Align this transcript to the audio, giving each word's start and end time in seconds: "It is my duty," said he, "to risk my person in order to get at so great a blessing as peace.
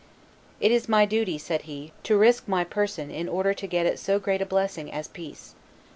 "It 0.59 0.71
is 0.71 0.89
my 0.89 1.05
duty," 1.05 1.37
said 1.37 1.61
he, 1.69 1.91
"to 2.05 2.17
risk 2.17 2.47
my 2.47 2.63
person 2.63 3.11
in 3.11 3.29
order 3.29 3.53
to 3.53 3.67
get 3.67 3.85
at 3.85 3.99
so 3.99 4.17
great 4.17 4.41
a 4.41 4.47
blessing 4.47 4.91
as 4.91 5.07
peace. 5.07 5.53